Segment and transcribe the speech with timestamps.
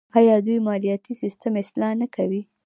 [0.17, 2.41] آیا دوی مالیاتي سیستم اصلاح نه کوي؟